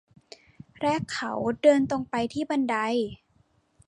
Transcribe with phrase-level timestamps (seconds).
[0.81, 2.75] และเขาเดินตรงไปที่บันได